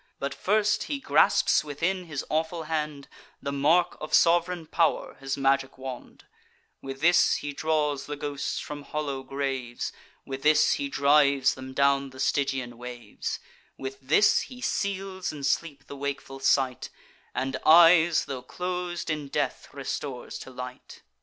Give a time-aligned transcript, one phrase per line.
[0.17, 3.07] But first he grasps within his awful hand
[3.39, 6.25] The mark of sov'reign pow'r, his magic wand;
[6.81, 9.93] With this he draws the ghosts from hollow graves;
[10.25, 13.37] With this he drives them down the Stygian waves;
[13.77, 16.89] With this he seals in sleep the wakeful sight,
[17.35, 21.03] And eyes, tho' clos'd in death, restores to light.